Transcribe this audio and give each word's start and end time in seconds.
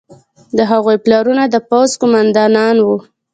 د 0.57 0.59
هغوی 0.71 0.97
پلرونه 1.05 1.43
د 1.49 1.55
پوځ 1.69 1.89
قوماندانان 2.01 2.75
وو. 2.81 2.97